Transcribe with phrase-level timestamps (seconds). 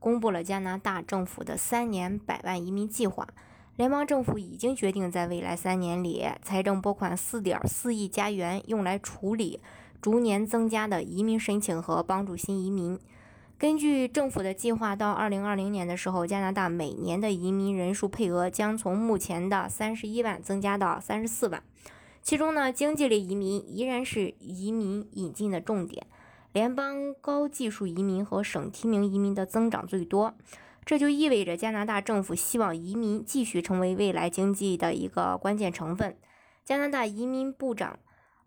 [0.00, 3.28] 公布了加拿大政府的三年百万移民计划。
[3.76, 9.60] 联邦政府已经决定在未来三年里，财政拨款四点四亿加元，用来处理
[10.02, 12.98] 逐年增加的移民申请和帮助新移民。
[13.56, 21.62] 根据政府的计划，到二零二零年的时候，加拿大每年的移民人数配额将从目前的三十一万增加到三十四万。
[22.22, 26.06] 其中呢，经济类移民依然是移民引进的重点。
[26.52, 30.34] 联邦高技术移民和省提名移民的增长最多，
[30.84, 36.16] 这就意味着加拿大政府希望移民继续成为未来经济的一个关键成分。
[36.64, 37.98] 加拿大移民部长，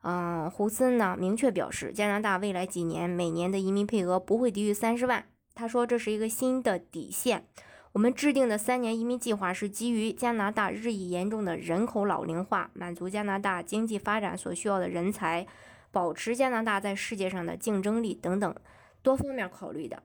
[0.02, 5.26] 嗯，胡森呢明确表示，加拿大未来几年每年的移民配额不会低于三十万。
[5.56, 7.46] 他说，这是一个新的底线。
[7.94, 15.48] 我们制定的三年移民计划是基于加拿大日益严重的人口老龄化，满足加拿大经济发展所需要的人才。
[15.94, 18.56] 保持加拿大在世界上的竞争力等等
[19.04, 20.02] 多方面考虑的。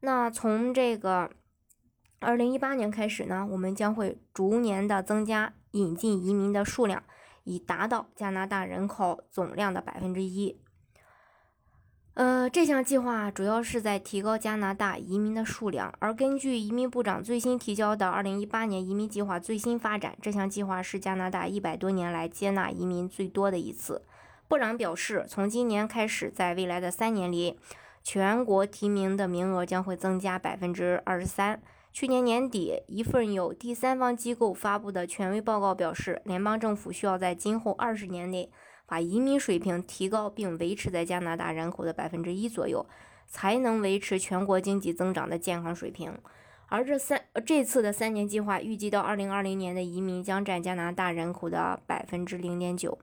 [0.00, 1.30] 那从这个
[2.18, 7.04] 二零一八年开始呢，我们将会逐年的增加引进移民的数量，
[7.44, 10.60] 以达到加拿大人口总量的百分之一。
[12.14, 15.94] 呃，这项计划主要是在提高加拿大移民的数量。
[15.98, 24.04] 而根据移民部长最新提交的二零一八年移民计划最新发展，这项计划是加拿大一百多年来接纳移民最多的一次。
[24.52, 27.58] 部长表示，从今年开始，在未来的三年里，
[28.02, 31.62] 全国提名的名额将会增加百分之二十三。
[31.90, 38.50] 去年年底，一份由第三方机构发布的权威报告表示，联邦政府需要在今后二十年内
[38.84, 42.84] 把移民水平提高并维持在加拿大人口的百分之一左右，
[43.26, 46.12] 才能维持全国经济增长的健康水平。
[46.66, 52.98] 而这三这次的三年计划预计到二零二零年的移民将占加拿大人口的百分之零点九。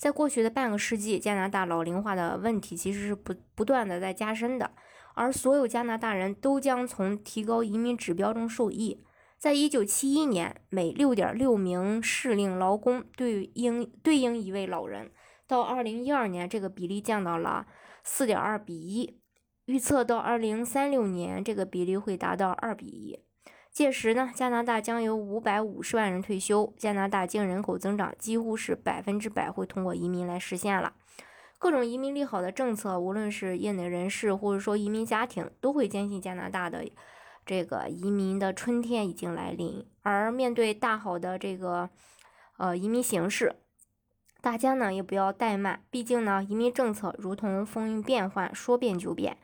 [0.00, 4.70] 在过去的半个世纪，加拿大老龄化的问题其实是不不断的在加深的，
[5.14, 9.04] 而所有加拿大人都将从提高移民指标中受益。
[9.36, 15.10] 在一九七一年，每六点六名适龄劳工对应对应一位老人，
[15.46, 17.66] 到二零一二年，这个比例降到了
[18.02, 19.20] 四点二比一，
[19.66, 23.18] 预测到二零三六年，这个比例会达到二比一。
[23.72, 26.74] 届时呢，加拿大将有五百五十万人退休。
[26.76, 30.94] 加拿大净人口增长几乎是百分之百会通过移民来实现了。
[31.58, 36.84] 各种移民利好的政策，无论是业内人士或者说移民家庭，都会坚信加拿大的
[37.46, 39.86] 这个移民的春天已经来临。
[40.02, 41.90] 而面对大好的这个
[42.58, 43.54] 呃移民形势，
[44.40, 45.84] 大家呢也不要怠慢。
[45.90, 49.36] 毕竟呢，移民政策如同风云变幻，说变就变。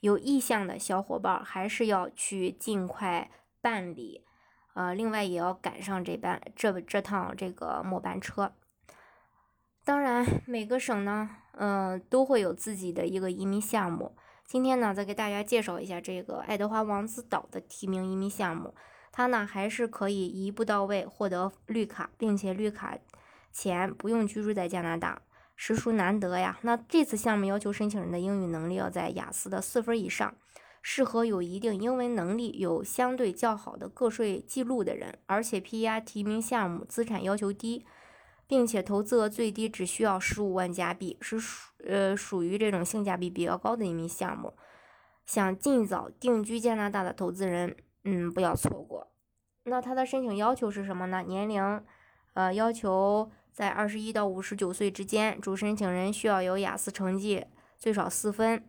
[0.00, 3.30] 有意向的小伙伴还是要去尽快。
[3.60, 4.24] 办理，
[4.74, 8.52] 呃，另外也要赶上这班这这趟这个末班车。
[9.84, 14.16] 当然，每个省呢，嗯，都会有自己的一个移民项目。
[14.46, 18.74] 今天呢，再给大家介绍一下这个爱德华王子岛的提名移民项目。
[19.12, 22.96] 它呢，还是可以一步到位获得绿卡，并且绿卡
[23.52, 25.22] 前不用居住在加拿大，
[25.56, 26.58] 实属难得呀。
[26.62, 30.34] 那这次项目要求申请人的英语能力要在雅思的四分以上。
[30.82, 37.84] 适合有一定英文能力、有相对较好的个税记录的人，而且 PR 提名项目资产要求低，
[38.46, 44.54] 并且投资额最低只需要十五万加币，是属呃属于这种性价比比较高的一名项目。
[45.26, 49.12] 想尽早定居加拿大的投资人，嗯，不要错过。
[49.64, 51.22] 那它的申请要求是什么呢？
[51.22, 51.82] 年龄，
[52.32, 57.44] 呃，要求在二十一到五十九岁之间，主申请人需要有雅思成绩
[57.78, 58.64] 最少四分。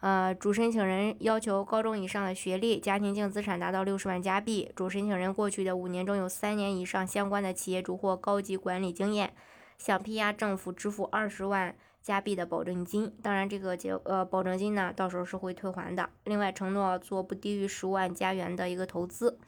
[0.00, 4.70] 呃，主申请人要求高中以上的学历，家庭净资产达到六十万加币。
[4.76, 9.34] 主申请人过去的五年中有三年以上相关的企业主或高级管理经验，
[9.76, 13.12] 向 PR 政府支付二十万加币的保证金。
[13.20, 16.08] 当然，这个结呃保证金呢，到时候是会退还的。
[16.24, 19.38] 另外，承诺做不低于十万加元的一个投资。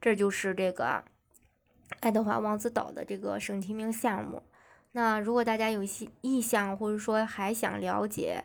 [0.00, 1.02] 这就是这个
[2.00, 4.42] 爱德华王子岛的这个省提名项目。
[4.92, 8.44] 那如果大家有些意向，或者说还想了解，